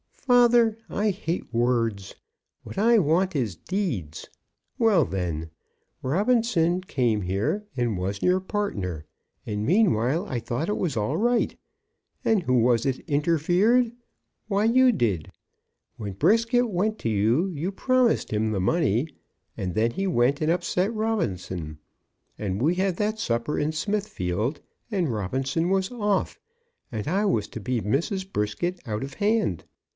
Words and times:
"Father, 0.15 0.77
I 0.89 1.11
hate 1.11 1.53
words! 1.53 2.15
What 2.63 2.77
I 2.77 2.97
want 2.97 3.35
is 3.35 3.55
deeds. 3.55 4.29
Well, 4.79 5.03
then; 5.05 5.51
Robinson 6.01 6.81
came 6.81 7.21
here 7.23 7.67
and 7.77 7.97
was 7.97 8.21
your 8.23 8.39
partner, 8.39 9.05
and 9.45 9.63
meanwhile 9.65 10.25
I 10.25 10.39
thought 10.39 10.69
it 10.69 10.77
was 10.77 10.95
all 10.97 11.17
right. 11.17 11.55
And 12.25 12.43
who 12.43 12.55
was 12.55 12.85
it 12.87 12.99
interfered? 13.07 13.91
Why, 14.47 14.63
you 14.63 14.91
did. 14.91 15.29
When 15.97 16.13
Brisket 16.13 16.69
went 16.69 16.97
to 16.99 17.09
you, 17.09 17.49
you 17.53 17.71
promised 17.71 18.31
him 18.31 18.51
the 18.51 18.61
money: 18.61 19.07
and 19.57 19.75
then 19.75 19.91
he 19.91 20.07
went 20.07 20.41
and 20.41 20.49
upset 20.49 20.91
Robinson. 20.93 21.77
And 22.39 22.59
we 22.61 22.75
had 22.75 22.95
that 22.95 23.19
supper 23.19 23.59
in 23.59 23.71
Smithfield, 23.73 24.61
and 24.89 25.11
Robinson 25.13 25.69
was 25.69 25.91
off, 25.91 26.39
and 26.91 27.07
I 27.07 27.25
was 27.25 27.47
to 27.49 27.59
be 27.59 27.81
Mrs. 27.81 28.31
Brisket 28.31 28.79
out 28.87 29.03
of 29.03 29.15
hand. 29.15 29.65